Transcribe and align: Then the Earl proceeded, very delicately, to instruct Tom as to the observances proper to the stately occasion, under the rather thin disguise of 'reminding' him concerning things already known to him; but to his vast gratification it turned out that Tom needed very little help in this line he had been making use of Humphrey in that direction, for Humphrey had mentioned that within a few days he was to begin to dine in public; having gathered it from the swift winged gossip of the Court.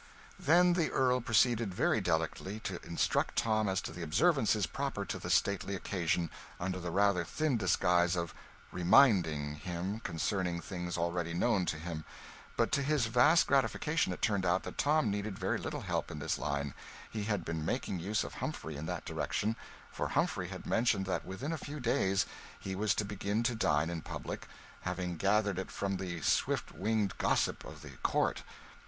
Then 0.39 0.73
the 0.73 0.89
Earl 0.89 1.21
proceeded, 1.21 1.75
very 1.75 2.01
delicately, 2.01 2.59
to 2.61 2.79
instruct 2.81 3.35
Tom 3.35 3.69
as 3.69 3.81
to 3.81 3.91
the 3.91 4.01
observances 4.01 4.65
proper 4.65 5.05
to 5.05 5.19
the 5.19 5.29
stately 5.29 5.75
occasion, 5.75 6.31
under 6.59 6.79
the 6.79 6.89
rather 6.89 7.23
thin 7.23 7.55
disguise 7.55 8.15
of 8.15 8.33
'reminding' 8.71 9.57
him 9.57 9.99
concerning 9.99 10.59
things 10.59 10.97
already 10.97 11.35
known 11.35 11.67
to 11.67 11.77
him; 11.77 12.03
but 12.57 12.71
to 12.71 12.81
his 12.81 13.05
vast 13.05 13.45
gratification 13.45 14.11
it 14.11 14.23
turned 14.23 14.43
out 14.43 14.63
that 14.63 14.79
Tom 14.79 15.11
needed 15.11 15.37
very 15.37 15.59
little 15.59 15.81
help 15.81 16.09
in 16.09 16.17
this 16.17 16.39
line 16.39 16.73
he 17.11 17.25
had 17.25 17.45
been 17.45 17.63
making 17.63 17.99
use 17.99 18.23
of 18.23 18.33
Humphrey 18.33 18.77
in 18.77 18.87
that 18.87 19.05
direction, 19.05 19.55
for 19.91 20.07
Humphrey 20.07 20.47
had 20.47 20.65
mentioned 20.65 21.05
that 21.05 21.25
within 21.27 21.53
a 21.53 21.59
few 21.59 21.79
days 21.79 22.25
he 22.59 22.73
was 22.73 22.95
to 22.95 23.05
begin 23.05 23.43
to 23.43 23.53
dine 23.53 23.91
in 23.91 24.01
public; 24.01 24.47
having 24.81 25.15
gathered 25.15 25.59
it 25.59 25.69
from 25.69 25.97
the 25.97 26.21
swift 26.23 26.71
winged 26.71 27.15
gossip 27.19 27.63
of 27.63 27.83
the 27.83 27.91
Court. 28.01 28.41